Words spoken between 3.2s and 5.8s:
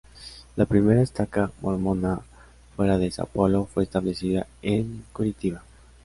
Paulo fue establecida en Curitiba.